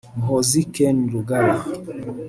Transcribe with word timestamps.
Muhozi 0.15 0.59
Kainerugaba 0.73 1.53